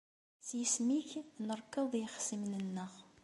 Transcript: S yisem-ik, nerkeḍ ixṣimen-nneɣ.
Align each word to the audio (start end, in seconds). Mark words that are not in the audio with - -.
S 0.47 0.49
yisem-ik, 0.57 1.11
nerkeḍ 1.47 1.91
ixṣimen-nneɣ. 2.05 2.91